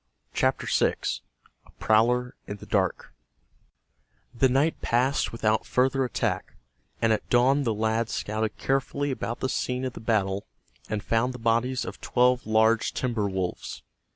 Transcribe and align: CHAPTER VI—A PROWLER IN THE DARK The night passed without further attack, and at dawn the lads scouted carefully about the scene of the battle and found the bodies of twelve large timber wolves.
CHAPTER 0.33 0.65
VI—A 0.65 1.69
PROWLER 1.77 2.33
IN 2.47 2.57
THE 2.57 2.65
DARK 2.65 3.13
The 4.33 4.49
night 4.49 4.81
passed 4.81 5.31
without 5.31 5.63
further 5.67 6.03
attack, 6.03 6.55
and 6.99 7.13
at 7.13 7.29
dawn 7.29 7.65
the 7.65 7.73
lads 7.75 8.11
scouted 8.11 8.57
carefully 8.57 9.11
about 9.11 9.41
the 9.41 9.47
scene 9.47 9.85
of 9.85 9.93
the 9.93 9.99
battle 9.99 10.47
and 10.89 11.03
found 11.03 11.35
the 11.35 11.37
bodies 11.37 11.85
of 11.85 12.01
twelve 12.01 12.47
large 12.47 12.95
timber 12.95 13.29
wolves. 13.29 13.83